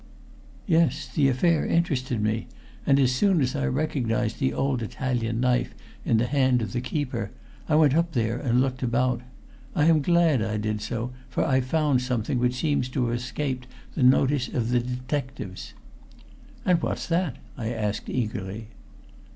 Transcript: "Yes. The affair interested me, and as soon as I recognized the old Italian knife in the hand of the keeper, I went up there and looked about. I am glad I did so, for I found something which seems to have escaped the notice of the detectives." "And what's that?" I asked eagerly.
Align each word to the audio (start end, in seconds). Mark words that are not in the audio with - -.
"Yes. 0.65 1.07
The 1.07 1.27
affair 1.29 1.63
interested 1.63 2.23
me, 2.23 2.47
and 2.87 2.99
as 2.99 3.11
soon 3.13 3.39
as 3.39 3.55
I 3.55 3.67
recognized 3.67 4.39
the 4.39 4.51
old 4.51 4.81
Italian 4.81 5.39
knife 5.39 5.75
in 6.03 6.17
the 6.17 6.25
hand 6.25 6.63
of 6.63 6.73
the 6.73 6.81
keeper, 6.81 7.29
I 7.69 7.75
went 7.75 7.93
up 7.95 8.13
there 8.13 8.39
and 8.39 8.59
looked 8.61 8.81
about. 8.81 9.21
I 9.75 9.85
am 9.85 10.01
glad 10.01 10.41
I 10.41 10.57
did 10.57 10.81
so, 10.81 11.13
for 11.29 11.45
I 11.45 11.61
found 11.61 12.01
something 12.01 12.39
which 12.39 12.55
seems 12.55 12.89
to 12.89 13.05
have 13.05 13.17
escaped 13.19 13.67
the 13.93 14.01
notice 14.01 14.47
of 14.47 14.71
the 14.71 14.79
detectives." 14.79 15.75
"And 16.65 16.81
what's 16.81 17.05
that?" 17.05 17.35
I 17.55 17.69
asked 17.69 18.09
eagerly. 18.09 18.69